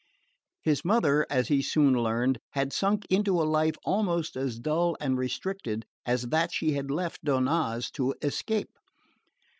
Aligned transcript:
His 0.63 0.83
mother, 0.83 1.27
as 1.29 1.49
he 1.49 1.61
soon 1.61 1.93
learned, 1.93 2.39
had 2.53 2.73
sunk 2.73 3.05
into 3.11 3.39
a 3.39 3.45
life 3.45 3.75
almost 3.85 4.35
as 4.35 4.57
dull 4.57 4.97
and 4.99 5.15
restricted 5.15 5.85
as 6.07 6.23
that 6.29 6.51
she 6.51 6.71
had 6.71 6.89
left 6.89 7.23
Donnaz 7.23 7.91
to 7.91 8.15
escape. 8.19 8.71